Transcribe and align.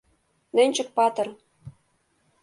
Нӧнчык-патыр!.. 0.55 1.27